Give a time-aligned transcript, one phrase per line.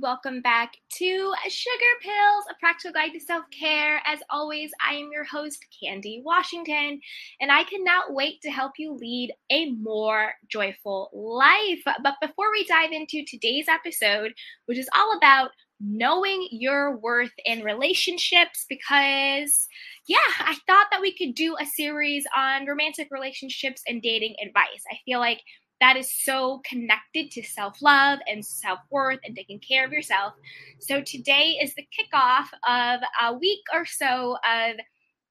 [0.00, 4.00] Welcome back to Sugar Pills, a practical guide to self care.
[4.06, 7.00] As always, I am your host, Candy Washington,
[7.40, 11.82] and I cannot wait to help you lead a more joyful life.
[11.84, 14.34] But before we dive into today's episode,
[14.66, 19.68] which is all about knowing your worth in relationships, because
[20.06, 24.82] yeah, I thought that we could do a series on romantic relationships and dating advice.
[24.90, 25.42] I feel like
[25.80, 30.34] that is so connected to self love and self worth and taking care of yourself.
[30.78, 34.76] So, today is the kickoff of a week or so of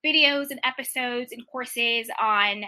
[0.06, 2.64] videos and episodes and courses on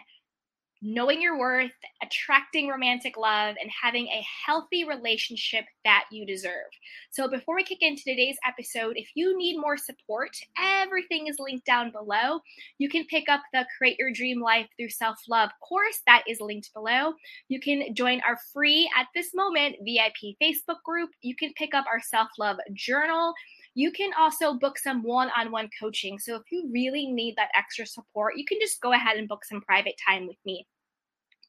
[0.86, 1.72] knowing your worth,
[2.04, 6.70] attracting romantic love, and having a healthy relationship that you deserve.
[7.10, 11.66] So, before we kick into today's episode, if you need more support, everything is linked
[11.66, 12.40] down below.
[12.78, 16.40] You can pick up the Create Your Dream Life Through Self Love course that is
[16.40, 17.14] linked below.
[17.48, 21.10] You can join our free, at this moment, VIP Facebook group.
[21.22, 23.34] You can pick up our self love journal
[23.78, 26.18] you can also book some one on one coaching.
[26.18, 29.44] So if you really need that extra support, you can just go ahead and book
[29.44, 30.66] some private time with me.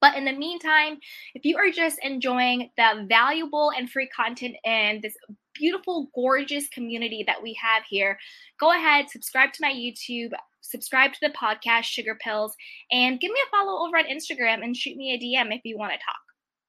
[0.00, 0.98] But in the meantime,
[1.34, 5.16] if you are just enjoying the valuable and free content and this
[5.54, 8.18] beautiful, gorgeous community that we have here,
[8.60, 12.54] go ahead, subscribe to my YouTube, subscribe to the podcast, Sugar Pills,
[12.90, 15.78] and give me a follow over on Instagram and shoot me a DM if you
[15.78, 16.16] want to talk.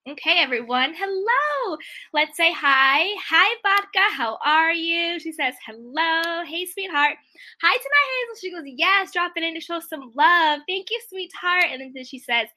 [0.10, 0.94] Okay, everyone.
[0.98, 1.78] Hello.
[2.14, 3.14] Let's say hi.
[3.30, 4.16] Hi, Vodka.
[4.16, 5.20] How are you?
[5.20, 6.46] She says, hello.
[6.46, 7.18] Hey, sweetheart.
[7.62, 8.36] Hi to my Hazel.
[8.40, 10.62] She goes, yes, dropping in to show some love.
[10.66, 11.66] Thank you, sweetheart.
[11.70, 12.48] And then she says,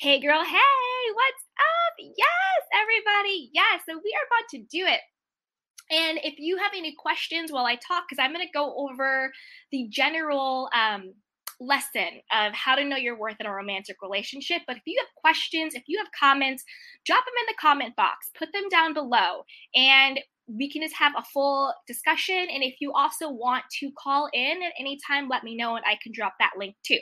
[0.00, 1.94] Hey girl, hey, what's up?
[1.98, 3.50] Yes, everybody.
[3.52, 5.00] Yes, so we are about to do it.
[5.90, 9.32] And if you have any questions while I talk, because I'm going to go over
[9.72, 11.14] the general um,
[11.58, 14.62] lesson of how to know your worth in a romantic relationship.
[14.68, 16.62] But if you have questions, if you have comments,
[17.04, 19.42] drop them in the comment box, put them down below,
[19.74, 22.46] and we can just have a full discussion.
[22.54, 25.84] And if you also want to call in at any time, let me know and
[25.84, 27.00] I can drop that link too.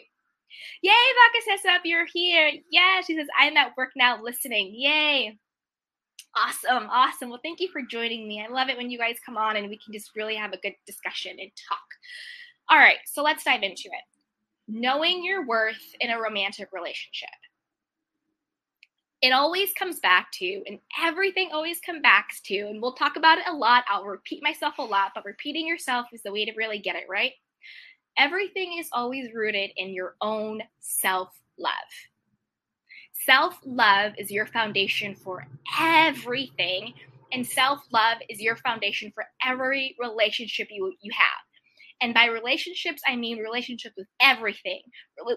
[0.83, 2.51] Yay, Vaka says up, you're here.
[2.71, 4.73] Yeah, she says, I'm at work now listening.
[4.75, 5.39] Yay.
[6.35, 7.31] Awesome, awesome.
[7.31, 8.45] Well, thank you for joining me.
[8.47, 10.59] I love it when you guys come on and we can just really have a
[10.59, 11.79] good discussion and talk.
[12.69, 14.05] All right, so let's dive into it.
[14.69, 17.29] Knowing your worth in a romantic relationship.
[19.23, 23.39] It always comes back to, and everything always comes back to, and we'll talk about
[23.39, 23.85] it a lot.
[23.89, 27.07] I'll repeat myself a lot, but repeating yourself is the way to really get it
[27.09, 27.33] right
[28.19, 31.73] everything is always rooted in your own self love.
[33.25, 35.47] Self love is your foundation for
[35.81, 36.95] everything,
[37.33, 41.47] and self love is your foundation for every relationship you, you have.
[42.01, 44.83] And by relationships, I mean relationships with everything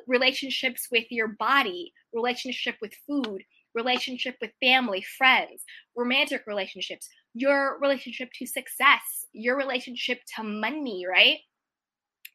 [0.08, 5.64] relationships with your body, relationship with food, relationship with family, friends,
[5.96, 11.38] romantic relationships, your relationship to success, your relationship to money, right?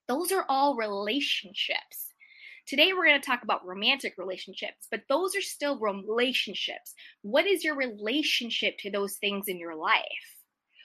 [0.08, 2.12] Those are all relationships.
[2.66, 6.94] Today, we're going to talk about romantic relationships, but those are still relationships.
[7.22, 10.02] What is your relationship to those things in your life?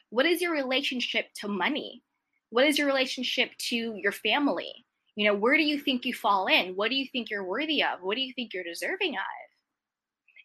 [0.10, 2.02] What is your relationship to money?
[2.50, 4.74] What is your relationship to your family?
[5.16, 6.76] You know, where do you think you fall in?
[6.76, 8.00] What do you think you're worthy of?
[8.02, 9.50] What do you think you're deserving of?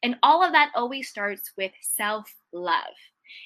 [0.02, 2.94] And all of that always starts with self love.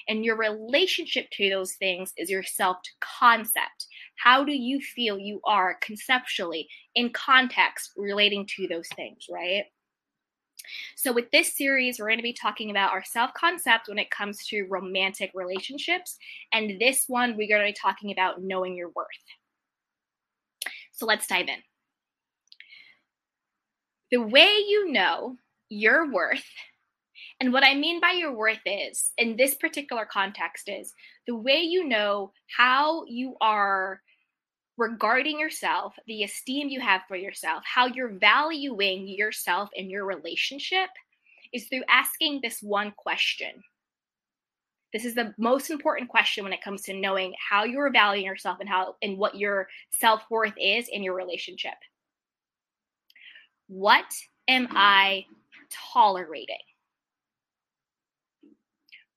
[0.07, 3.87] And your relationship to those things is your self concept.
[4.23, 9.63] How do you feel you are conceptually in context relating to those things, right?
[10.95, 14.11] So, with this series, we're going to be talking about our self concept when it
[14.11, 16.17] comes to romantic relationships.
[16.53, 19.07] And this one, we're going to be talking about knowing your worth.
[20.91, 21.59] So, let's dive in.
[24.11, 25.37] The way you know
[25.69, 26.45] your worth
[27.39, 30.93] and what I mean by your worth is, in this particular context, is
[31.25, 34.01] the way you know how you are
[34.79, 40.89] regarding yourself, the esteem you have for yourself, how you're valuing yourself in your relationship
[41.53, 43.61] is through asking this one question.
[44.93, 48.59] This is the most important question when it comes to knowing how you're valuing yourself
[48.61, 51.75] and how and what your self-worth is in your relationship.
[53.67, 54.05] What
[54.47, 55.25] am I
[55.93, 56.55] tolerating?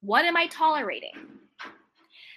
[0.01, 1.13] What am I tolerating?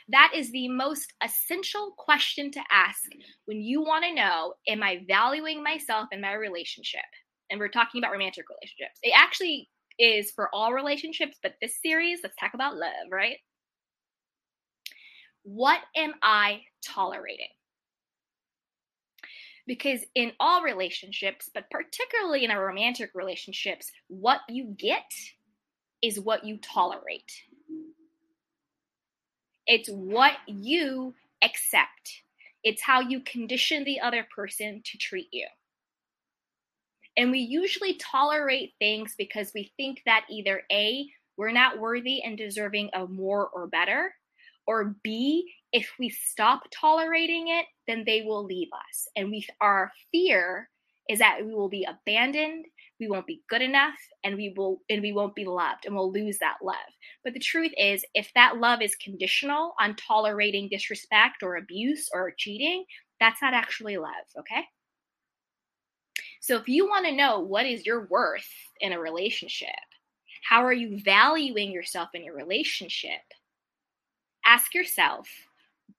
[0.10, 3.04] That is the most essential question to ask
[3.46, 7.02] when you want to know Am I valuing myself in my relationship?
[7.50, 9.00] And we're talking about romantic relationships.
[9.04, 9.69] It actually
[10.00, 13.38] is for all relationships, but this series, let's talk about love, right?
[15.44, 17.48] What am I tolerating?
[19.68, 25.12] Because in all relationships, but particularly in a romantic relationships, what you get
[26.02, 27.31] is what you tolerate.
[29.68, 31.14] It's what you
[31.44, 32.22] accept.
[32.64, 35.48] It's how you condition the other person to treat you.
[37.18, 41.08] And we usually tolerate things because we think that either A,
[41.38, 44.14] we're not worthy and deserving of more or better,
[44.68, 49.08] or B, if we stop tolerating it, then they will leave us.
[49.16, 50.70] And we our fear
[51.10, 52.66] is that we will be abandoned,
[53.00, 56.12] we won't be good enough, and we will and we won't be loved and we'll
[56.12, 56.75] lose that love.
[57.24, 62.33] But the truth is if that love is conditional on tolerating disrespect or abuse or
[62.38, 62.86] cheating,
[63.19, 64.63] that's not actually love, okay?
[66.39, 68.47] So if you want to know what is your worth
[68.80, 69.69] in a relationship,
[70.47, 73.21] how are you valuing yourself in your relationship?
[74.45, 75.27] Ask yourself,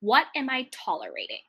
[0.00, 1.40] what am I tolerating?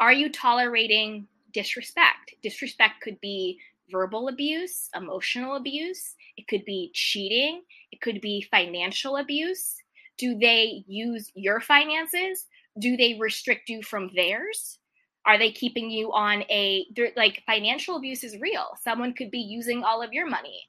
[0.00, 1.28] Are you tolerating
[1.58, 2.34] disrespect?
[2.42, 3.58] Disrespect could be
[3.90, 9.76] verbal abuse, emotional abuse, it could be cheating, it could be financial abuse.
[10.18, 12.46] Do they use your finances?
[12.78, 14.78] Do they restrict you from theirs?
[15.26, 18.68] Are they keeping you on a like financial abuse is real?
[18.82, 20.62] Someone could be using all of your money.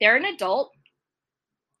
[0.00, 0.72] They're an adult.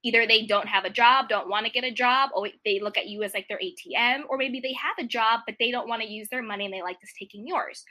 [0.02, 2.96] Either they don't have a job, don't want to get a job, or they look
[2.96, 5.88] at you as like their ATM, or maybe they have a job, but they don't
[5.88, 7.84] want to use their money and they like just taking yours.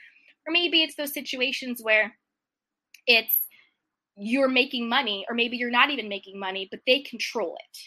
[0.46, 2.14] Or maybe it's those situations where
[3.06, 3.36] it's
[4.16, 7.78] you're making money, or maybe you're not even making money, but they control it.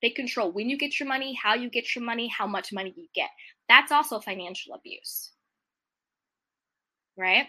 [0.00, 2.94] They control when you get your money, how you get your money, how much money
[2.96, 3.30] you get.
[3.68, 5.32] That's also financial abuse.
[7.16, 7.46] Right?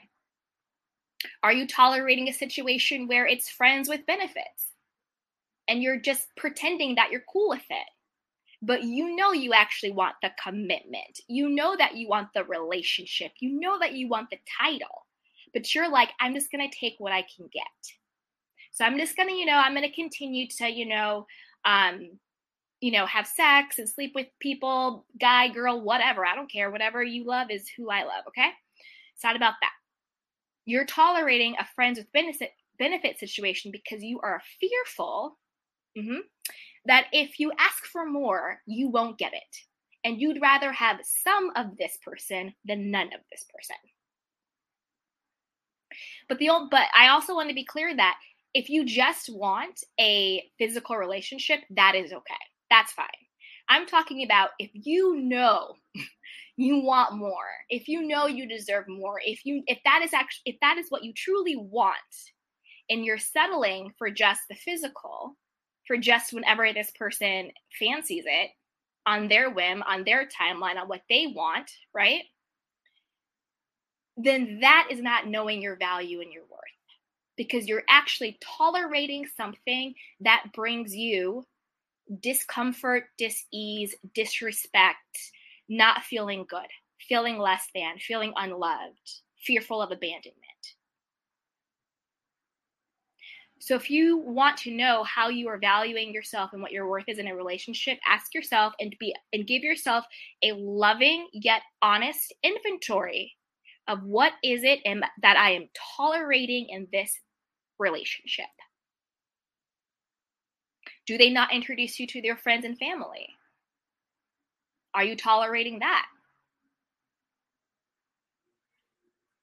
[1.43, 4.73] Are you tolerating a situation where it's friends with benefits
[5.67, 7.87] and you're just pretending that you're cool with it?
[8.61, 11.21] But you know you actually want the commitment.
[11.27, 13.31] You know that you want the relationship.
[13.39, 15.05] You know that you want the title
[15.53, 17.63] but you're like, I'm just going to take what I can get.
[18.71, 21.27] So I'm just going to, you know, I'm going to continue to, you know,
[21.65, 22.11] um,
[22.81, 26.25] you know, have sex and sleep with people, guy, girl, whatever.
[26.25, 26.71] I don't care.
[26.71, 28.23] Whatever you love is who I love.
[28.29, 28.49] Okay.
[29.15, 29.71] It's not about that.
[30.65, 35.37] You're tolerating a friends with benefit benefit situation because you are fearful
[35.97, 36.19] mm-hmm,
[36.89, 39.57] that if you ask for more, you won't get it.
[40.03, 43.75] And you'd rather have some of this person than none of this person.
[46.27, 48.17] But the old, but I also want to be clear that
[48.55, 52.33] if you just want a physical relationship, that is okay.
[52.71, 53.05] That's fine.
[53.67, 55.75] I'm talking about if you know
[56.57, 60.53] you want more, if you know you deserve more, if you if that is actually
[60.53, 61.97] if that is what you truly want
[62.89, 65.35] and you're settling for just the physical,
[65.89, 68.51] for just whenever this person fancies it
[69.05, 72.21] on their whim, on their timeline, on what they want, right?
[74.21, 76.59] then that is not knowing your value and your worth
[77.37, 81.45] because you're actually tolerating something that brings you
[82.19, 85.31] discomfort, dis-ease, disrespect,
[85.69, 86.67] not feeling good,
[87.07, 90.35] feeling less than, feeling unloved, fearful of abandonment.
[93.59, 97.03] So if you want to know how you are valuing yourself and what your worth
[97.07, 100.05] is in a relationship, ask yourself and be and give yourself
[100.41, 103.35] a loving yet honest inventory
[103.89, 107.19] of what is it and that I am tolerating in this
[107.79, 108.45] relationship.
[111.05, 113.27] Do they not introduce you to their friends and family?
[114.93, 116.05] Are you tolerating that?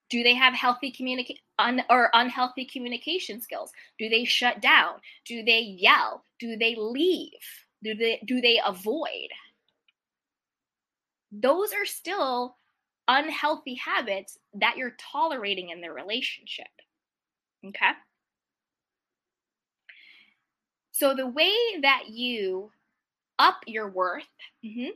[0.09, 3.71] Do they have healthy communicate un- or unhealthy communication skills?
[3.99, 4.95] Do they shut down?
[5.25, 6.23] Do they yell?
[6.39, 7.31] Do they leave?
[7.83, 9.29] Do they do they avoid?
[11.31, 12.55] Those are still
[13.07, 16.67] unhealthy habits that you're tolerating in the relationship.
[17.65, 17.91] Okay?
[20.91, 22.71] So, the way that you
[23.37, 24.23] up your worth
[24.65, 24.89] mm-hmm,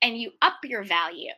[0.00, 1.32] and you up your value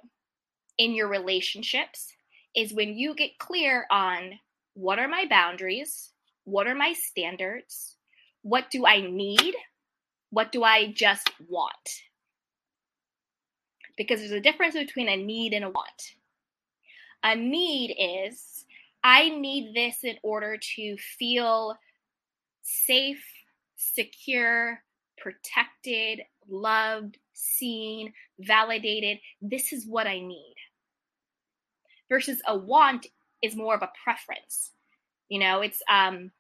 [0.77, 2.16] in your relationships
[2.57, 4.39] is when you get clear on
[4.75, 6.13] what are my boundaries,
[6.45, 7.97] what are my standards,
[8.43, 9.55] what do I need,
[10.31, 12.03] what do I just want
[13.97, 16.15] because there's a difference between a need and a want.
[17.25, 18.65] A need is
[19.03, 21.77] I need this in order to feel
[22.63, 23.25] safe,
[23.77, 24.83] secure,
[25.19, 29.19] protected, loved, seen, validated.
[29.41, 30.55] This is what I need.
[32.09, 33.07] Versus a want
[33.43, 34.73] is more of a preference.
[35.29, 36.31] You know, it's um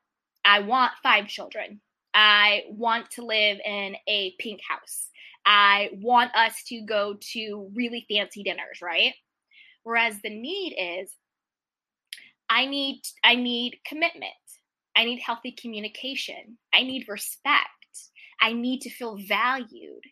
[0.45, 1.81] I want five children.
[2.15, 5.09] I want to live in a pink house.
[5.45, 9.13] I want us to go to really fancy dinners, right?
[9.83, 11.11] Whereas the need is
[12.49, 14.35] I need I need commitment.
[14.97, 16.59] I need healthy communication.
[16.75, 17.71] I need respect.
[18.41, 20.03] I need to feel valued.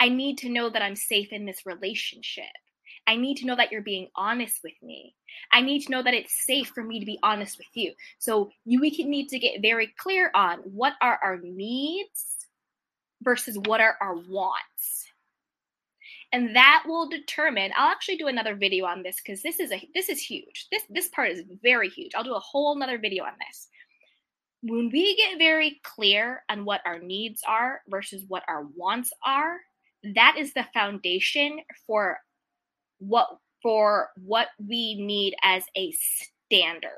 [0.00, 2.44] I need to know that I'm safe in this relationship.
[3.06, 5.14] I need to know that you're being honest with me.
[5.50, 7.92] I need to know that it's safe for me to be honest with you.
[8.18, 12.46] So you we can need to get very clear on what are our needs
[13.22, 15.06] versus what are our wants.
[16.32, 19.88] And that will determine I'll actually do another video on this because this is a
[19.94, 20.66] this is huge.
[20.70, 22.12] This this part is very huge.
[22.14, 23.68] I'll do a whole another video on this.
[24.62, 29.56] When we get very clear on what our needs are versus what our wants are,
[30.14, 32.18] that is the foundation for
[33.02, 33.28] what
[33.62, 36.90] for what we need as a standard.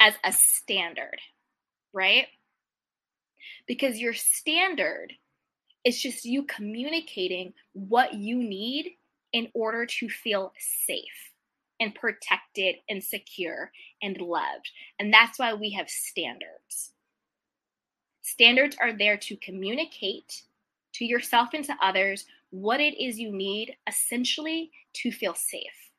[0.00, 1.18] As a standard,
[1.92, 2.26] right?
[3.66, 5.12] Because your standard
[5.84, 8.92] is just you communicating what you need
[9.32, 11.30] in order to feel safe
[11.80, 13.70] and protected and secure
[14.02, 14.70] and loved.
[14.98, 16.92] And that's why we have standards.
[18.22, 20.42] Standards are there to communicate
[20.94, 22.24] to yourself and to others
[22.54, 25.90] what it is you need essentially to feel safe.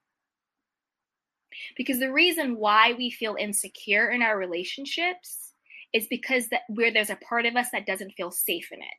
[1.76, 5.54] Because the reason why we feel insecure in our relationships
[5.94, 8.98] is because that where there's a part of us that doesn't feel safe in it.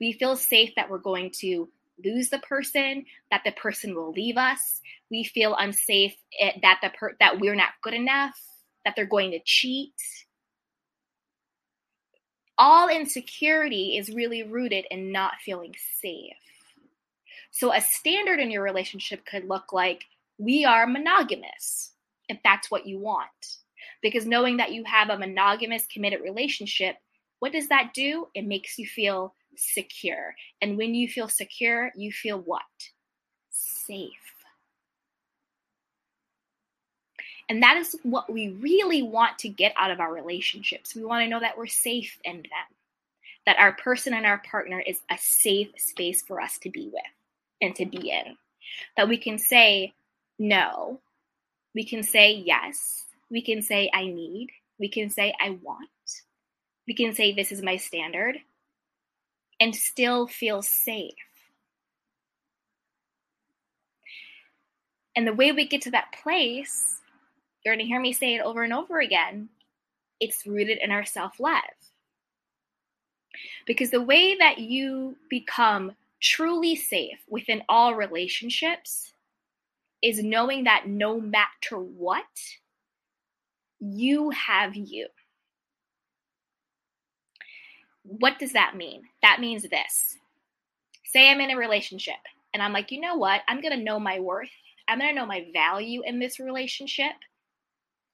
[0.00, 1.68] We feel safe that we're going to
[2.02, 4.80] lose the person, that the person will leave us.
[5.10, 8.38] We feel unsafe eh, that the per- that we're not good enough,
[8.84, 9.94] that they're going to cheat.
[12.56, 16.32] All insecurity is really rooted in not feeling safe.
[17.54, 20.06] So, a standard in your relationship could look like
[20.38, 21.92] we are monogamous,
[22.28, 23.58] if that's what you want.
[24.02, 26.96] Because knowing that you have a monogamous, committed relationship,
[27.38, 28.26] what does that do?
[28.34, 30.34] It makes you feel secure.
[30.62, 32.62] And when you feel secure, you feel what?
[33.52, 34.10] Safe.
[37.48, 40.96] And that is what we really want to get out of our relationships.
[40.96, 42.74] We want to know that we're safe in them,
[43.46, 47.04] that our person and our partner is a safe space for us to be with
[47.74, 48.36] to be in.
[48.96, 49.94] That we can say
[50.38, 51.00] no,
[51.74, 55.88] we can say yes, we can say I need, we can say I want,
[56.86, 58.36] we can say this is my standard,
[59.60, 61.14] and still feel safe.
[65.16, 67.00] And the way we get to that place,
[67.64, 69.48] you're going to hear me say it over and over again,
[70.20, 71.62] it's rooted in our self love.
[73.66, 75.92] Because the way that you become
[76.24, 79.12] truly safe within all relationships
[80.02, 82.24] is knowing that no matter what,
[83.78, 85.06] you have you.
[88.02, 89.02] What does that mean?
[89.22, 90.16] That means this.
[91.04, 92.14] Say I'm in a relationship
[92.52, 93.42] and I'm like, you know what?
[93.46, 94.50] I'm going to know my worth.
[94.88, 97.12] I'm going to know my value in this relationship.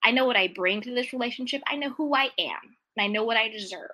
[0.02, 1.62] I know what I bring to this relationship.
[1.66, 3.90] I know who I am and I know what I deserve.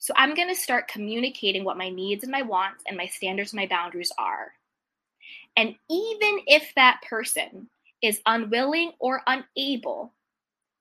[0.00, 3.52] So I'm going to start communicating what my needs and my wants and my standards
[3.52, 4.52] and my boundaries are.
[5.56, 7.68] And even if that person
[8.02, 10.14] is unwilling or unable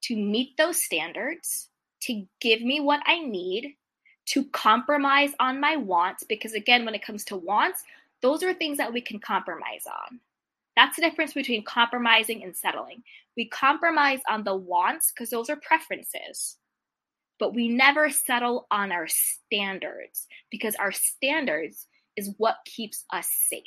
[0.04, 1.68] to meet those standards,
[2.04, 3.76] to give me what I need,
[4.28, 7.84] to compromise on my wants, because again, when it comes to wants,
[8.22, 10.22] those are things that we can compromise on.
[10.78, 13.04] That's the difference between compromising and settling.
[13.36, 16.56] We compromise on the wants because those are preferences
[17.40, 23.64] but we never settle on our standards because our standards is what keeps us safe.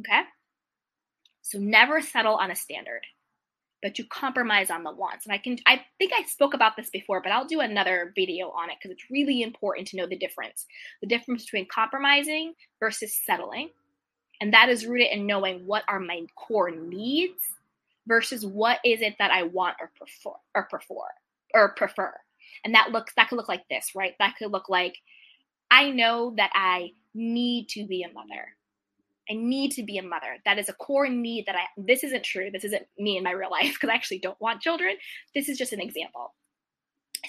[0.00, 0.22] Okay?
[1.42, 3.02] So never settle on a standard,
[3.80, 5.24] but you compromise on the wants.
[5.24, 8.50] And I can I think I spoke about this before, but I'll do another video
[8.50, 10.66] on it because it's really important to know the difference.
[11.00, 13.70] The difference between compromising versus settling.
[14.40, 17.40] And that is rooted in knowing what are my core needs
[18.06, 20.94] versus what is it that I want or prefer or prefer
[21.54, 22.12] or prefer.
[22.64, 24.14] And that looks that could look like this, right?
[24.18, 24.96] That could look like
[25.70, 28.56] I know that I need to be a mother.
[29.28, 30.36] I need to be a mother.
[30.44, 32.50] That is a core need that I this isn't true.
[32.50, 34.96] This isn't me in my real life because I actually don't want children.
[35.34, 36.34] This is just an example.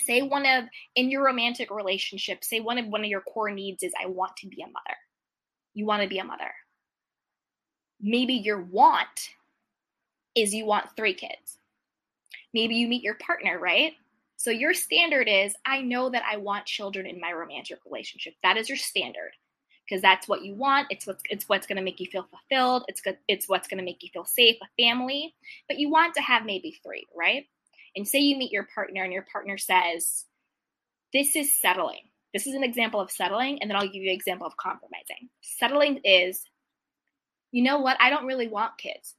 [0.05, 3.83] Say one of in your romantic relationship, say one of one of your core needs
[3.83, 4.97] is I want to be a mother.
[5.73, 6.51] You want to be a mother.
[7.99, 9.29] Maybe your want
[10.35, 11.57] is you want three kids.
[12.53, 13.93] Maybe you meet your partner, right?
[14.37, 18.35] So your standard is I know that I want children in my romantic relationship.
[18.43, 19.31] That is your standard
[19.87, 20.87] because that's what you want.
[20.91, 22.85] It's what's it's what's going to make you feel fulfilled.
[22.87, 23.17] It's good.
[23.27, 25.33] It's what's going to make you feel safe, a family.
[25.67, 27.45] But you want to have maybe three, right?
[27.95, 30.25] And say you meet your partner and your partner says,
[31.13, 32.01] "This is settling."
[32.33, 35.29] This is an example of settling, and then I'll give you an example of compromising.
[35.41, 36.43] Settling is,
[37.51, 37.97] you know what?
[37.99, 39.15] I don't really want kids.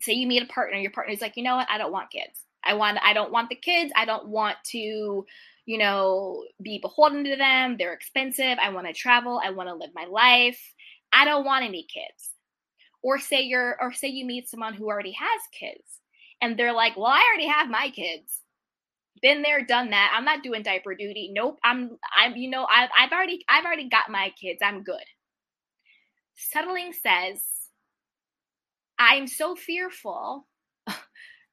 [0.00, 1.68] Say you meet a partner, your partner's like, you know what?
[1.68, 2.46] I don't want kids.
[2.64, 2.98] I want.
[3.02, 3.92] I don't want the kids.
[3.96, 5.24] I don't want to
[5.70, 7.76] you know, be beholden to them.
[7.78, 8.58] They're expensive.
[8.60, 9.40] I want to travel.
[9.44, 10.60] I want to live my life.
[11.12, 12.30] I don't want any kids.
[13.02, 16.00] Or say you're or say you meet someone who already has kids
[16.40, 18.40] and they're like, "Well, I already have my kids."
[19.22, 20.12] Been there, done that.
[20.12, 21.30] I'm not doing diaper duty.
[21.32, 21.58] Nope.
[21.62, 24.58] I'm I'm you know, I've I've already I've already got my kids.
[24.62, 25.04] I'm good.
[26.34, 27.42] Settling says
[28.98, 30.48] I'm so fearful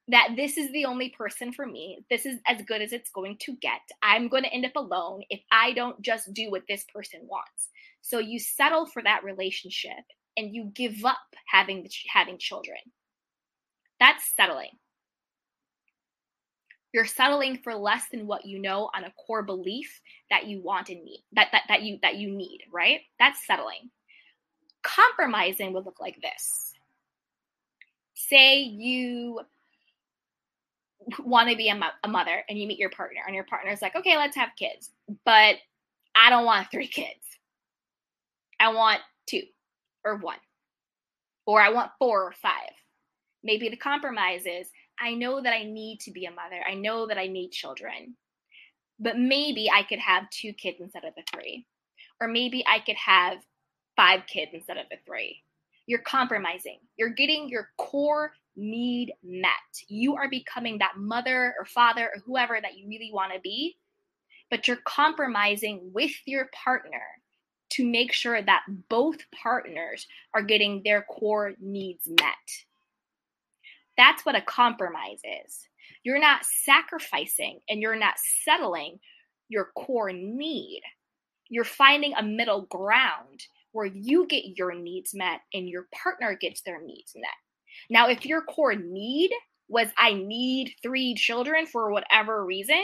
[0.08, 2.04] that this is the only person for me.
[2.10, 3.80] This is as good as it's going to get.
[4.02, 7.68] I'm going to end up alone if I don't just do what this person wants.
[8.00, 10.04] So you settle for that relationship
[10.36, 12.78] and you give up having the, having children.
[14.00, 14.70] That's settling.
[16.94, 20.00] You're settling for less than what you know on a core belief
[20.30, 21.22] that you want and need.
[21.32, 23.00] That that that you that you need, right?
[23.18, 23.90] That's settling.
[24.82, 26.72] Compromising would look like this.
[28.14, 29.40] Say you
[31.24, 33.82] want to be a, mo- a mother and you meet your partner and your partner's
[33.82, 34.90] like, okay, let's have kids,
[35.24, 35.56] but
[36.14, 37.20] I don't want three kids.
[38.60, 39.42] I want two
[40.04, 40.38] or one,
[41.46, 42.72] or I want four or five.
[43.44, 44.68] Maybe the compromise is
[45.00, 46.60] I know that I need to be a mother.
[46.68, 48.16] I know that I need children,
[48.98, 51.66] but maybe I could have two kids instead of the three,
[52.20, 53.38] or maybe I could have
[53.96, 55.42] five kids instead of the three.
[55.86, 56.78] You're compromising.
[56.96, 59.50] You're getting your core need met.
[59.86, 63.76] You are becoming that mother or father or whoever that you really want to be,
[64.50, 67.02] but you're compromising with your partner
[67.70, 72.34] to make sure that both partners are getting their core needs met.
[73.96, 75.68] That's what a compromise is.
[76.02, 78.98] You're not sacrificing and you're not settling
[79.48, 80.82] your core need.
[81.48, 86.62] You're finding a middle ground where you get your needs met and your partner gets
[86.62, 87.47] their needs met.
[87.90, 89.30] Now, if your core need
[89.68, 92.82] was I need three children for whatever reason,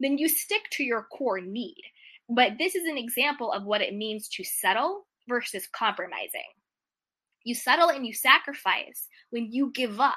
[0.00, 1.82] then you stick to your core need.
[2.28, 6.40] But this is an example of what it means to settle versus compromising.
[7.44, 10.14] You settle and you sacrifice when you give up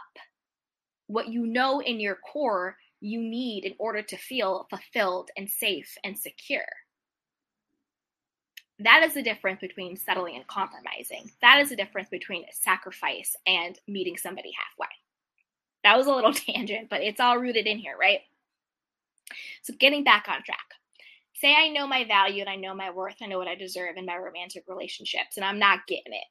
[1.08, 5.96] what you know in your core you need in order to feel fulfilled and safe
[6.04, 6.66] and secure.
[8.80, 11.32] That is the difference between settling and compromising.
[11.42, 14.94] That is the difference between sacrifice and meeting somebody halfway.
[15.84, 18.20] That was a little tangent, but it's all rooted in here, right?
[19.64, 20.60] So, getting back on track.
[21.42, 23.98] Say I know my value and I know my worth, I know what I deserve
[23.98, 26.24] in my romantic relationships, and I'm not getting it.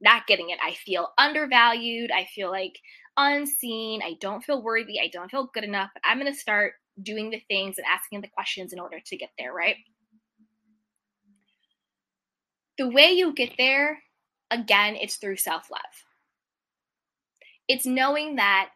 [0.00, 0.58] Not getting it.
[0.64, 2.10] I feel undervalued.
[2.10, 2.78] I feel like
[3.16, 4.02] unseen.
[4.02, 5.00] I don't feel worthy.
[5.00, 5.90] I don't feel good enough.
[6.04, 9.30] I'm going to start doing the things and asking the questions in order to get
[9.38, 9.76] there, right?
[12.78, 14.02] The way you get there,
[14.50, 15.80] again, it's through self love.
[17.68, 18.70] It's knowing that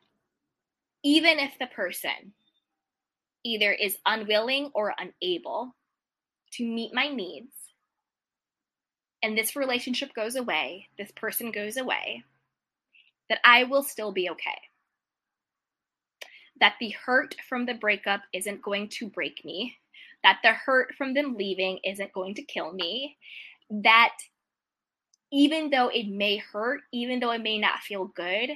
[1.02, 2.34] even if the person
[3.44, 5.74] either is unwilling or unable
[6.52, 7.52] to meet my needs,
[9.22, 12.24] and this relationship goes away, this person goes away,
[13.28, 14.58] that I will still be okay.
[16.58, 19.76] That the hurt from the breakup isn't going to break me,
[20.22, 23.16] that the hurt from them leaving isn't going to kill me,
[23.70, 24.16] that
[25.32, 28.50] even though it may hurt, even though it may not feel good,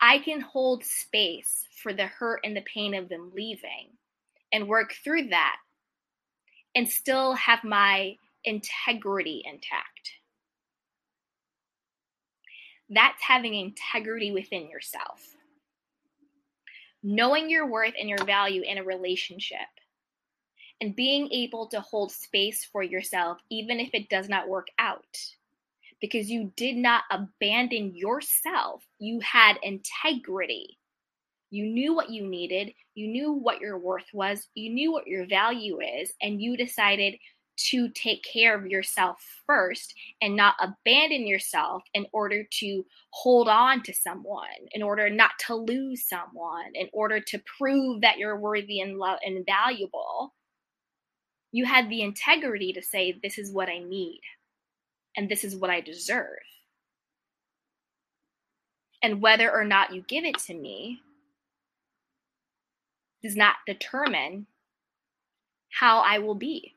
[0.00, 3.90] I can hold space for the hurt and the pain of them leaving
[4.52, 5.56] and work through that
[6.74, 10.10] and still have my integrity intact.
[12.90, 15.36] That's having integrity within yourself.
[17.04, 19.58] Knowing your worth and your value in a relationship
[20.82, 25.16] and being able to hold space for yourself, even if it does not work out.
[26.00, 30.76] Because you did not abandon yourself, you had integrity.
[31.50, 35.24] You knew what you needed, you knew what your worth was, you knew what your
[35.28, 37.14] value is, and you decided
[37.70, 43.84] to take care of yourself first and not abandon yourself in order to hold on
[43.84, 48.80] to someone, in order not to lose someone, in order to prove that you're worthy
[48.80, 50.32] and love and valuable
[51.52, 54.20] you had the integrity to say, This is what I need,
[55.16, 56.38] and this is what I deserve.
[59.02, 61.00] And whether or not you give it to me,
[63.22, 64.46] does not determine
[65.70, 66.74] how I will be.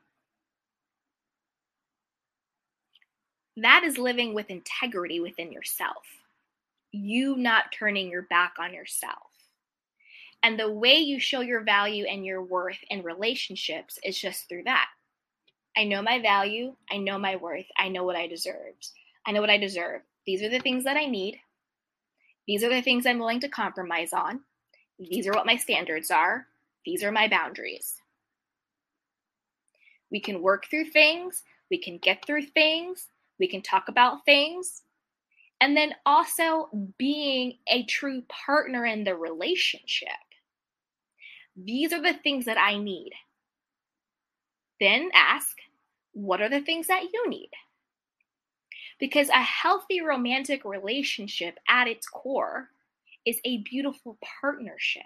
[3.56, 6.04] That is living with integrity within yourself.
[6.92, 9.25] You not turning your back on yourself.
[10.46, 14.62] And the way you show your value and your worth in relationships is just through
[14.66, 14.86] that.
[15.76, 16.76] I know my value.
[16.88, 17.66] I know my worth.
[17.76, 18.74] I know what I deserve.
[19.26, 20.02] I know what I deserve.
[20.24, 21.40] These are the things that I need.
[22.46, 24.38] These are the things I'm willing to compromise on.
[25.00, 26.46] These are what my standards are.
[26.84, 27.96] These are my boundaries.
[30.12, 31.42] We can work through things.
[31.72, 33.08] We can get through things.
[33.40, 34.82] We can talk about things.
[35.60, 40.10] And then also being a true partner in the relationship.
[41.56, 43.12] These are the things that I need.
[44.78, 45.56] Then ask,
[46.12, 47.50] what are the things that you need?
[48.98, 52.68] Because a healthy romantic relationship at its core
[53.24, 55.02] is a beautiful partnership.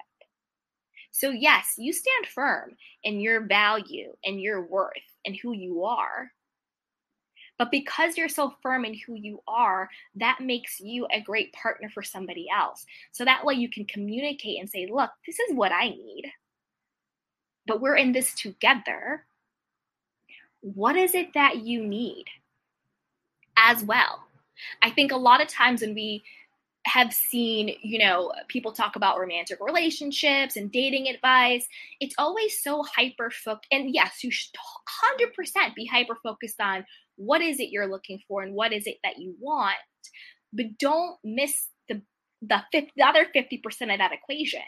[1.12, 4.92] So, yes, you stand firm in your value and your worth
[5.24, 6.30] and who you are.
[7.58, 11.90] But because you're so firm in who you are, that makes you a great partner
[11.90, 12.86] for somebody else.
[13.12, 16.32] So that way you can communicate and say, look, this is what I need.
[17.70, 19.24] But we're in this together.
[20.60, 22.24] What is it that you need
[23.56, 24.24] as well?
[24.82, 26.24] I think a lot of times when we
[26.86, 31.64] have seen, you know, people talk about romantic relationships and dating advice.
[32.00, 33.68] It's always so hyper focused.
[33.70, 34.50] And yes, you should
[35.32, 38.96] 100% be hyper focused on what is it you're looking for and what is it
[39.04, 39.76] that you want.
[40.52, 42.02] But don't miss the
[42.42, 43.60] the, 50, the other 50%
[43.92, 44.60] of that equation.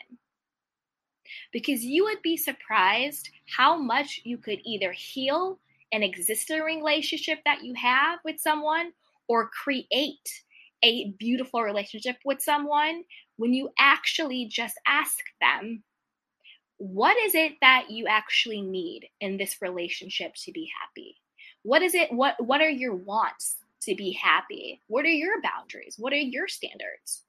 [1.53, 5.59] Because you would be surprised how much you could either heal
[5.93, 8.93] an existing relationship that you have with someone
[9.29, 10.43] or create
[10.83, 13.05] a beautiful relationship with someone
[13.37, 15.83] when you actually just ask them,
[16.79, 21.17] what is it that you actually need in this relationship to be happy?
[21.63, 22.13] What is it?
[22.13, 24.81] What what are your wants to be happy?
[24.89, 25.95] What are your boundaries?
[25.99, 27.23] What are your standards?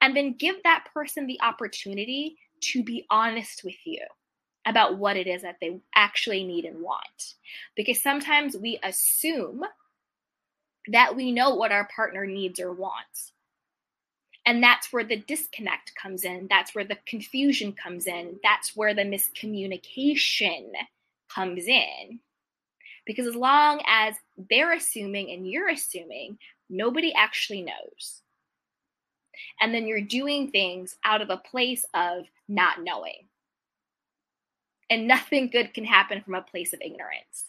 [0.00, 4.02] And then give that person the opportunity to be honest with you
[4.66, 7.34] about what it is that they actually need and want.
[7.76, 9.62] Because sometimes we assume
[10.88, 13.32] that we know what our partner needs or wants.
[14.46, 16.46] And that's where the disconnect comes in.
[16.48, 18.38] That's where the confusion comes in.
[18.42, 20.70] That's where the miscommunication
[21.32, 22.20] comes in.
[23.06, 24.14] Because as long as
[24.50, 28.22] they're assuming and you're assuming, nobody actually knows.
[29.60, 33.28] And then you're doing things out of a place of not knowing.
[34.90, 37.46] And nothing good can happen from a place of ignorance.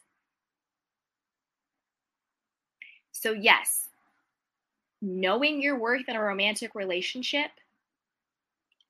[3.12, 3.90] So, yes,
[5.02, 7.50] knowing your worth in a romantic relationship,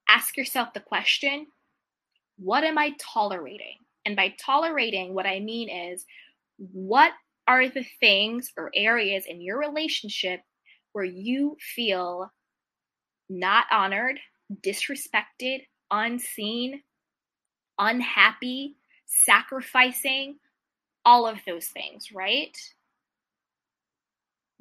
[0.08, 1.48] ask yourself the question
[2.38, 3.78] what am I tolerating?
[4.06, 6.06] And by tolerating, what I mean is
[6.58, 7.12] what
[7.48, 10.42] are the things or areas in your relationship
[10.94, 12.32] where you feel
[13.30, 14.20] not honored,
[14.62, 16.82] disrespected, unseen,
[17.78, 18.76] unhappy,
[19.06, 20.36] sacrificing,
[21.06, 22.58] all of those things, right?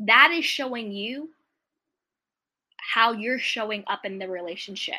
[0.01, 1.29] that is showing you
[2.79, 4.97] how you're showing up in the relationship.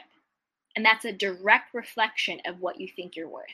[0.75, 3.45] And that's a direct reflection of what you think you're worth.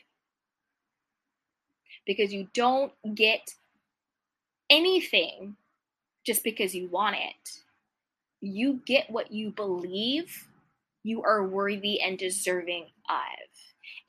[2.06, 3.56] Because you don't get
[4.70, 5.56] anything
[6.26, 7.60] just because you want it.
[8.42, 10.48] You get what you believe
[11.08, 13.50] you are worthy and deserving of.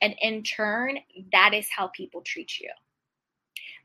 [0.01, 0.99] And in turn,
[1.31, 2.69] that is how people treat you.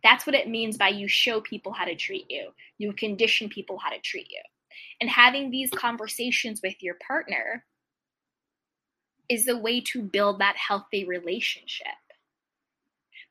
[0.03, 2.51] That's what it means by you show people how to treat you.
[2.79, 4.43] You condition people how to treat you.
[5.01, 7.65] And having these conversations with your partner
[9.29, 11.87] is the way to build that healthy relationship.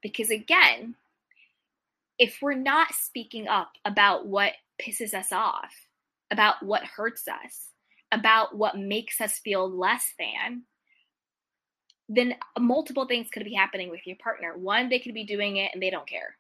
[0.02, 0.96] Because again,
[2.18, 5.74] if we're not speaking up about what pisses us off,
[6.32, 7.73] about what hurts us,
[8.14, 10.64] about what makes us feel less than,
[12.08, 14.56] then multiple things could be happening with your partner.
[14.56, 16.38] One, they could be doing it and they don't care.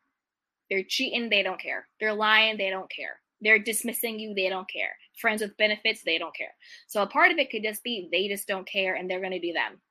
[0.69, 1.87] They're cheating, they don't care.
[1.99, 3.19] They're lying, they don't care.
[3.41, 4.91] They're dismissing you, they don't care.
[5.19, 6.53] Friends with benefits, they don't care.
[6.87, 9.31] So a part of it could just be they just don't care and they're going
[9.31, 9.81] to do them.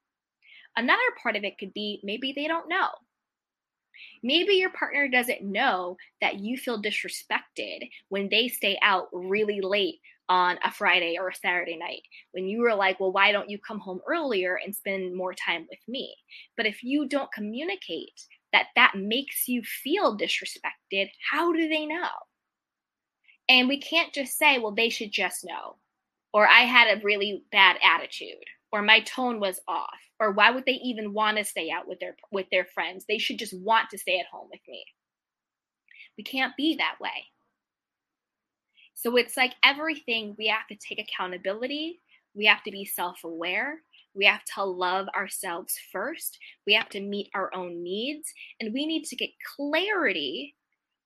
[0.77, 2.89] Another part of it could be maybe they don't know.
[4.23, 10.01] Maybe your partner doesn't know that you feel disrespected when they stay out really late
[10.33, 12.01] on a Friday or a Saturday night.
[12.33, 15.67] When you were like, well, why don't you come home earlier and spend more time
[15.69, 16.15] with me?
[16.57, 18.19] But if you don't communicate
[18.55, 22.09] that that makes you feel disrespected, how do they know?
[23.47, 25.77] And we can't just say, well, they should just know,
[26.33, 30.65] or I had a really bad attitude, or my tone was off or why would
[30.65, 33.91] they even want to stay out with their with their friends they should just want
[33.91, 34.85] to stay at home with me
[36.17, 37.27] we can't be that way
[38.95, 42.01] so it's like everything we have to take accountability
[42.35, 43.81] we have to be self-aware
[44.15, 48.87] we have to love ourselves first we have to meet our own needs and we
[48.87, 50.55] need to get clarity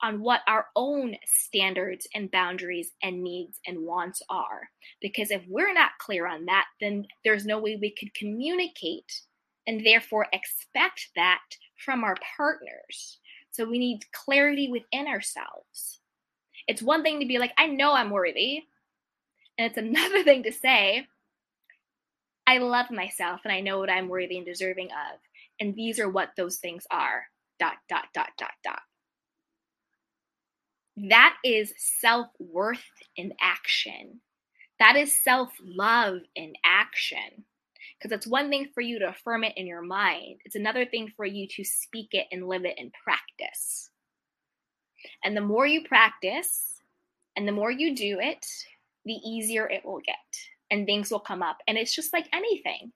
[0.03, 4.69] on what our own standards and boundaries and needs and wants are.
[5.01, 9.23] Because if we're not clear on that, then there's no way we could communicate
[9.67, 11.41] and therefore expect that
[11.85, 13.19] from our partners.
[13.51, 16.01] So we need clarity within ourselves.
[16.69, 18.63] It's one thing to be like, I know I'm worthy.
[19.59, 21.07] And it's another thing to say,
[22.47, 25.19] I love myself and I know what I'm worthy and deserving of.
[25.59, 27.25] And these are what those things are.
[27.59, 28.81] Dot, dot, dot, dot, dot.
[30.97, 32.85] That is self worth
[33.17, 34.21] in action.
[34.79, 37.45] That is self love in action.
[37.99, 41.11] Because it's one thing for you to affirm it in your mind, it's another thing
[41.17, 43.91] for you to speak it and live it in practice.
[45.25, 46.81] And the more you practice
[47.37, 48.47] and the more you do it,
[49.05, 50.17] the easier it will get
[50.71, 51.59] and things will come up.
[51.67, 52.93] And it's just like anything.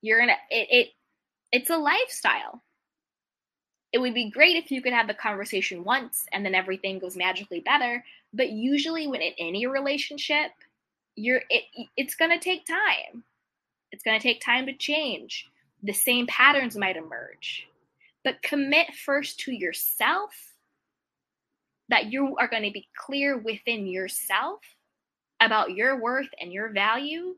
[0.00, 0.88] You're gonna it, it
[1.50, 2.62] it's a lifestyle.
[3.92, 7.16] It would be great if you could have the conversation once and then everything goes
[7.16, 8.04] magically better.
[8.34, 10.50] But usually when in any relationship
[11.18, 11.64] you're it,
[11.96, 13.24] it's going to take time.
[13.90, 15.48] It's going to take time to change.
[15.82, 17.66] The same patterns might emerge.
[18.24, 20.47] But commit first to yourself
[21.88, 24.60] that you are going to be clear within yourself
[25.40, 27.36] about your worth and your value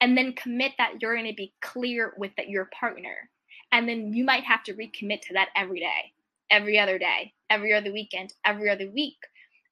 [0.00, 3.30] and then commit that you're going to be clear with that your partner
[3.72, 6.12] and then you might have to recommit to that every day,
[6.50, 9.18] every other day, every other weekend, every other week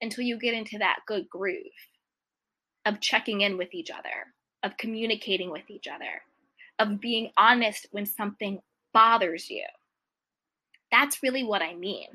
[0.01, 1.57] until you get into that good groove
[2.85, 6.23] of checking in with each other, of communicating with each other,
[6.79, 8.61] of being honest when something
[8.93, 9.65] bothers you.
[10.91, 12.09] That's really what I mean.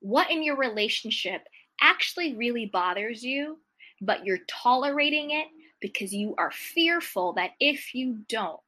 [0.00, 1.42] What in your relationship
[1.80, 3.58] actually really bothers you,
[4.00, 5.46] but you're tolerating it
[5.80, 8.60] because you are fearful that if you don't,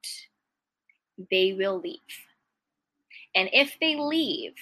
[1.31, 1.99] they will leave.
[3.35, 4.53] And if they leave,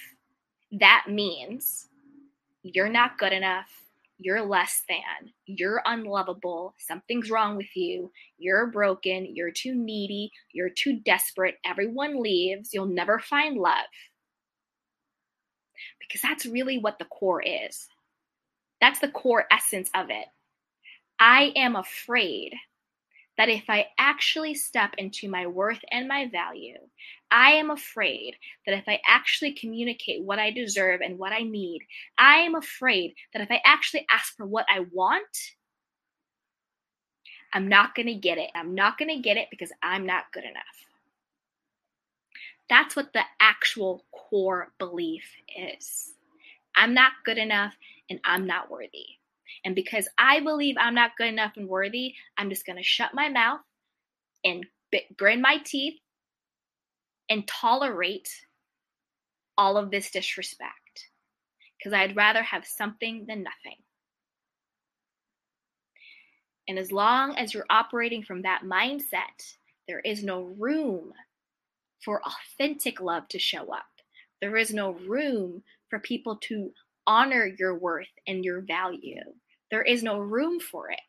[0.71, 1.87] that means
[2.63, 3.69] you're not good enough,
[4.19, 10.69] you're less than, you're unlovable, something's wrong with you, you're broken, you're too needy, you're
[10.69, 13.85] too desperate, everyone leaves, you'll never find love.
[16.11, 17.87] Because that's really what the core is.
[18.81, 20.25] That's the core essence of it.
[21.17, 22.53] I am afraid
[23.37, 26.77] that if I actually step into my worth and my value,
[27.31, 31.83] I am afraid that if I actually communicate what I deserve and what I need,
[32.17, 35.23] I am afraid that if I actually ask for what I want,
[37.53, 38.49] I'm not going to get it.
[38.53, 40.90] I'm not going to get it because I'm not good enough.
[42.71, 45.25] That's what the actual core belief
[45.57, 46.13] is.
[46.73, 47.73] I'm not good enough
[48.09, 49.07] and I'm not worthy.
[49.65, 53.13] And because I believe I'm not good enough and worthy, I'm just going to shut
[53.13, 53.59] my mouth
[54.45, 54.65] and
[55.17, 55.99] grin my teeth
[57.29, 58.29] and tolerate
[59.57, 61.09] all of this disrespect
[61.77, 63.79] because I'd rather have something than nothing.
[66.69, 69.57] And as long as you're operating from that mindset,
[69.89, 71.11] there is no room
[72.03, 73.85] for authentic love to show up.
[74.41, 76.71] There is no room for people to
[77.07, 79.21] honor your worth and your value.
[79.69, 80.99] There is no room for it.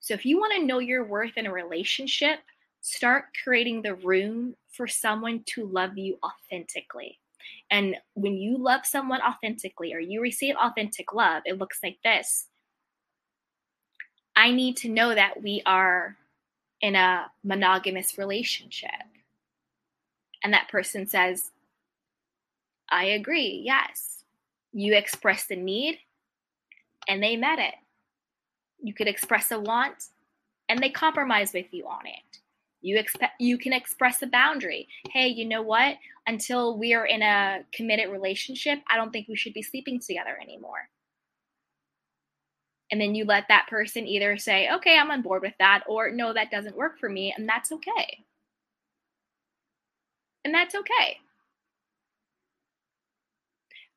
[0.00, 2.40] So if you want to know your worth in a relationship,
[2.80, 7.18] start creating the room for someone to love you authentically.
[7.70, 12.46] And when you love someone authentically or you receive authentic love, it looks like this.
[14.36, 16.16] I need to know that we are
[16.80, 18.90] in a monogamous relationship.
[20.42, 21.50] And that person says,
[22.90, 24.24] I agree, yes.
[24.72, 25.98] You express the need
[27.08, 27.74] and they met it.
[28.80, 30.04] You could express a want
[30.68, 32.38] and they compromise with you on it.
[32.80, 34.88] You expect you can express a boundary.
[35.10, 35.96] Hey, you know what?
[36.26, 40.38] Until we are in a committed relationship, I don't think we should be sleeping together
[40.40, 40.88] anymore.
[42.90, 46.10] And then you let that person either say, okay, I'm on board with that, or
[46.10, 48.24] no, that doesn't work for me, and that's okay.
[50.48, 51.18] And that's okay.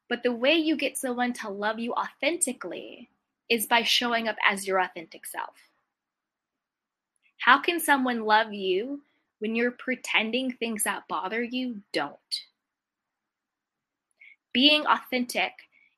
[0.10, 3.10] But the way you get someone to love you authentically
[3.48, 5.56] is by showing up as your authentic self.
[7.38, 9.00] How can someone love you
[9.40, 12.18] when you're pretending things that bother you don't?
[14.52, 15.54] Being authentic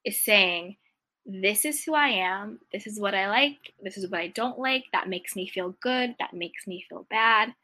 [0.05, 0.77] is saying,
[1.25, 2.59] this is who I am.
[2.71, 3.73] This is what I like.
[3.81, 4.83] This is what I don't like.
[4.93, 6.13] That makes me feel good.
[6.19, 7.55] That makes me feel bad.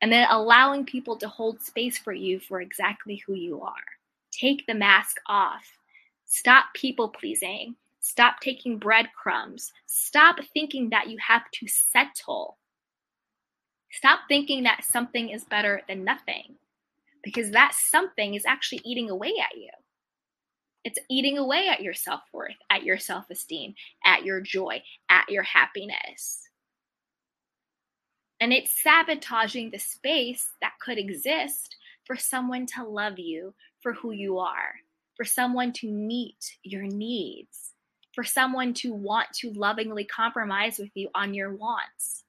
[0.00, 3.74] And then allowing people to hold space for you for exactly who you are.
[4.30, 5.64] Take the mask off.
[6.26, 7.74] Stop people pleasing.
[8.00, 9.72] Stop taking breadcrumbs.
[9.86, 12.58] Stop thinking that you have to settle.
[13.90, 16.56] Stop thinking that something is better than nothing
[17.22, 19.70] because that something is actually eating away at you.
[20.84, 25.28] It's eating away at your self worth, at your self esteem, at your joy, at
[25.28, 26.47] your happiness.
[28.40, 34.12] And it's sabotaging the space that could exist for someone to love you for who
[34.12, 34.74] you are,
[35.16, 37.74] for someone to meet your needs,
[38.14, 42.24] for someone to want to lovingly compromise with you on your wants.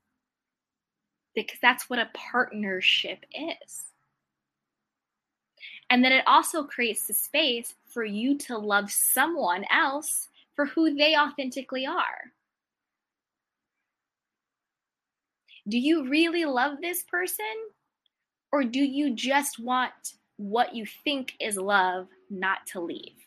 [1.35, 3.85] Because that's what a partnership is.
[5.89, 10.95] And then it also creates the space for you to love someone else for who
[10.95, 12.31] they authentically are.
[15.67, 17.45] Do you really love this person?
[18.51, 19.93] Or do you just want
[20.37, 23.17] what you think is love not to leave?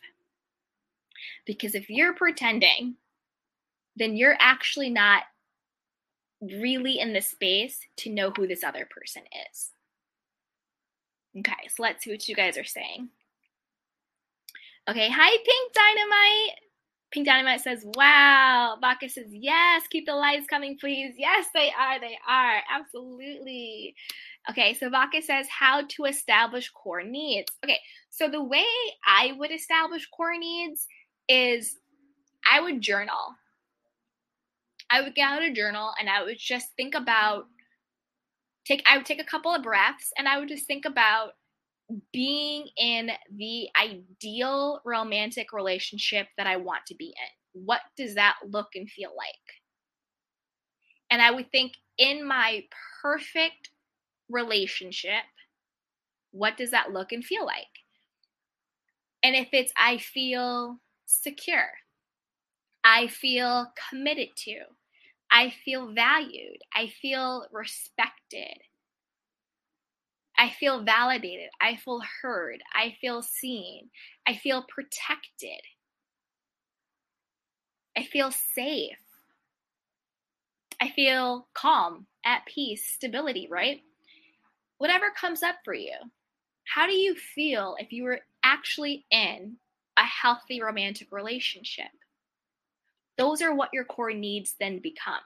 [1.47, 2.97] Because if you're pretending,
[3.97, 5.25] then you're actually not
[6.41, 9.71] really in the space to know who this other person is.
[11.39, 13.09] Okay, so let's see what you guys are saying.
[14.89, 16.59] Okay, hi, Pink Dynamite.
[17.13, 18.77] Pink Dynamite says, wow.
[18.81, 21.15] Baka says, yes, keep the lights coming, please.
[21.19, 22.01] Yes, they are.
[22.01, 22.63] They are.
[22.75, 23.95] Absolutely.
[24.51, 27.53] Okay, so Baka says, how to establish core needs.
[27.65, 27.79] Okay,
[28.11, 28.65] so the way
[29.07, 30.87] I would establish core needs
[31.29, 31.77] is
[32.51, 33.37] I would journal.
[34.91, 37.47] I would get out a journal and I would just think about
[38.67, 41.33] take I would take a couple of breaths and I would just think about
[42.13, 47.65] being in the ideal romantic relationship that I want to be in.
[47.65, 49.35] What does that look and feel like?
[51.11, 52.65] And I would think in my
[53.03, 53.71] perfect
[54.31, 55.25] relationship,
[56.31, 57.67] what does that look and feel like?
[59.23, 61.71] And if it's I feel secure,
[62.83, 64.57] I feel committed to,
[65.31, 66.59] I feel valued.
[66.75, 68.59] I feel respected.
[70.39, 71.51] I feel validated.
[71.61, 72.63] I feel heard.
[72.75, 73.91] I feel seen.
[74.27, 75.61] I feel protected.
[77.97, 78.97] I feel safe.
[80.81, 83.83] I feel calm, at peace, stability, right?
[84.79, 85.95] Whatever comes up for you.
[86.65, 89.59] How do you feel if you were actually in
[89.97, 91.91] a healthy romantic relationship?
[93.19, 95.21] Those are what your core needs then become.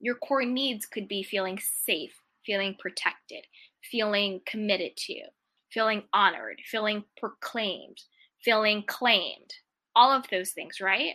[0.00, 3.44] Your core needs could be feeling safe, feeling protected,
[3.82, 5.22] feeling committed to,
[5.70, 7.98] feeling honored, feeling proclaimed,
[8.44, 9.54] feeling claimed,
[9.96, 11.14] all of those things, right?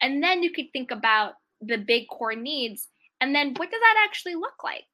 [0.00, 2.88] And then you could think about the big core needs
[3.20, 4.84] and then what does that actually look like?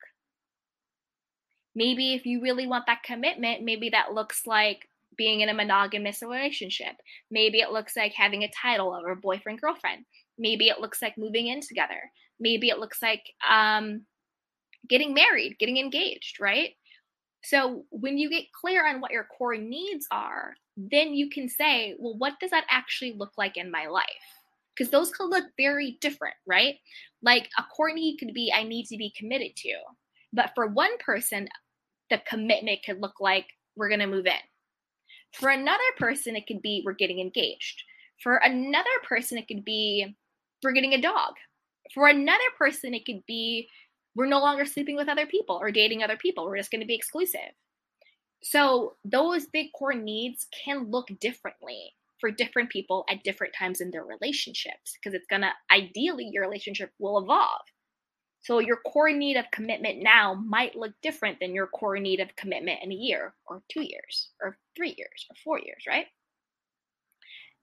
[1.74, 6.22] Maybe if you really want that commitment, maybe that looks like being in a monogamous
[6.22, 6.96] relationship.
[7.30, 10.04] Maybe it looks like having a title a boyfriend girlfriend.
[10.38, 12.10] Maybe it looks like moving in together.
[12.40, 14.02] Maybe it looks like um,
[14.88, 16.70] getting married, getting engaged, right?
[17.42, 21.94] So when you get clear on what your core needs are, then you can say,
[21.98, 24.06] well, what does that actually look like in my life?
[24.76, 26.76] Because those could look very different, right?
[27.22, 29.72] Like a core need could be, I need to be committed to.
[30.32, 31.48] But for one person,
[32.10, 33.46] the commitment could look like,
[33.76, 34.32] we're going to move in
[35.38, 37.82] for another person, it could be we're getting engaged.
[38.22, 40.16] For another person, it could be
[40.62, 41.34] we're getting a dog.
[41.92, 43.68] For another person, it could be
[44.16, 46.46] we're no longer sleeping with other people or dating other people.
[46.46, 47.52] We're just going to be exclusive.
[48.42, 53.90] So, those big core needs can look differently for different people at different times in
[53.90, 57.62] their relationships because it's going to ideally your relationship will evolve.
[58.46, 62.36] So your core need of commitment now might look different than your core need of
[62.36, 66.06] commitment in a year or two years or three years or four years, right?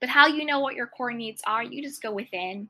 [0.02, 2.68] But how you know what your core needs are, you just go within.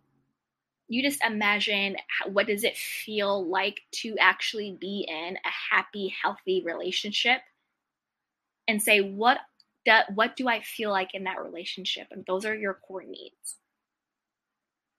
[0.87, 1.95] You just imagine
[2.31, 7.41] what does it feel like to actually be in a happy, healthy relationship
[8.67, 9.39] and say what
[9.85, 12.07] do, what do I feel like in that relationship?
[12.11, 13.57] And those are your core needs.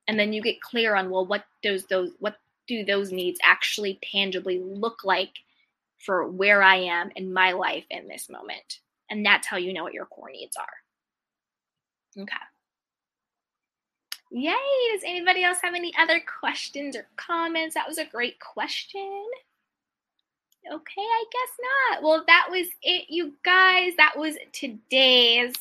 [0.07, 3.99] And then you get clear on well what does those what do those needs actually
[4.13, 5.33] tangibly look like
[5.99, 8.81] for where I am in my life in this moment?
[9.11, 12.23] And that's how you know what your core needs are.
[12.23, 12.37] Okay.
[14.37, 14.53] Yay!
[14.93, 17.75] Does anybody else have any other questions or comments?
[17.75, 19.25] That was a great question.
[20.69, 21.59] Okay, I guess
[21.93, 22.03] not.
[22.03, 23.93] Well, that was it, you guys.
[23.97, 25.55] That was today's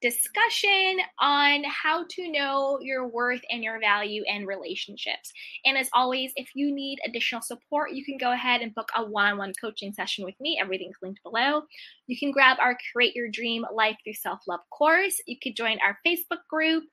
[0.00, 5.32] discussion on how to know your worth and your value in relationships.
[5.64, 9.04] And as always, if you need additional support, you can go ahead and book a
[9.04, 10.58] one on one coaching session with me.
[10.60, 11.62] Everything's linked below.
[12.06, 15.20] You can grab our Create Your Dream Life Through Self Love course.
[15.26, 16.84] You could join our Facebook group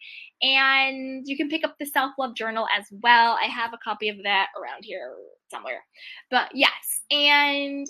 [0.41, 3.37] and you can pick up the self love journal as well.
[3.41, 5.13] I have a copy of that around here
[5.51, 5.83] somewhere.
[6.31, 7.87] But yes, and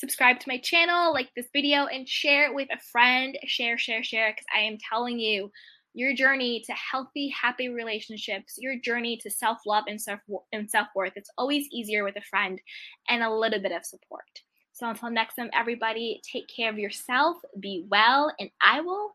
[0.00, 3.38] subscribe to my channel, like this video, and share it with a friend.
[3.44, 5.50] Share, share, share, because I am telling you,
[5.92, 10.20] your journey to healthy, happy relationships, your journey to self love and self
[10.52, 11.12] and self worth.
[11.16, 12.60] It's always easier with a friend
[13.08, 14.24] and a little bit of support.
[14.72, 19.14] So until next time, everybody, take care of yourself, be well, and I will